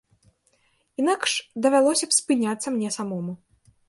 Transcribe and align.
Інакш 1.03 1.35
давялося 1.65 2.09
б 2.13 2.17
спыняцца 2.21 2.67
мне 2.79 2.89
самому. 2.97 3.35